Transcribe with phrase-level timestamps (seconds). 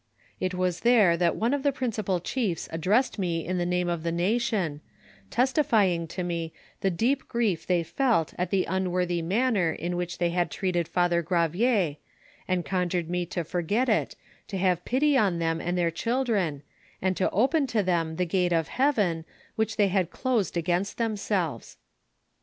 [0.39, 3.87] It was there that one of the principal chiefs ad dressed me in the name
[3.87, 4.81] of the nation,
[5.29, 10.31] testifying to me the deep grief they felt at the unworthy manner in which they
[10.31, 11.97] had treated Father Gravier,
[12.47, 14.15] and conjured me to forget it^
[14.47, 16.63] to have pity on them and their children,
[16.99, 19.23] and to open to them the gate of heaven,
[19.55, 21.77] which they had closed against themselves.